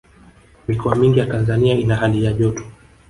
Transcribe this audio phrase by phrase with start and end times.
[0.67, 2.63] mikoa mingi ya tanzania ina hali ya joto